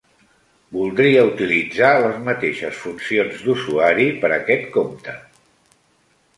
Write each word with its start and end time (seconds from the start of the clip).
Voldria 0.77 1.25
utilitzar 1.31 1.91
les 2.05 2.17
mateixes 2.31 2.81
funcions 2.87 3.45
d'usuari 3.45 4.11
per 4.25 4.35
aquest 4.41 4.69
compte? 4.81 5.19